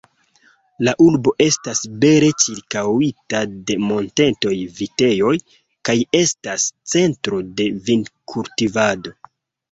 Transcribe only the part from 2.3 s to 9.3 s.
ĉirkaŭita de montetaj vitejoj, kaj estas centro de vinkultivado.